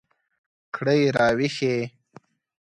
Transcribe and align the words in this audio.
کړئ 0.75 1.01
را 1.17 1.27
ویښې 1.37 1.75